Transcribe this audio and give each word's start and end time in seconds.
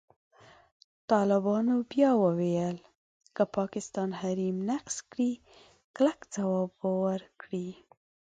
طالبان 1.11 1.67
بیا 1.91 2.11
وویل، 2.23 2.77
که 3.35 3.43
پاکستان 3.57 4.09
حریم 4.21 4.57
نقض 4.71 4.95
کړي، 5.11 5.31
کلک 5.95 6.19
ځواب 6.33 6.69
به 6.79 6.89
ورکړي. 7.03 7.67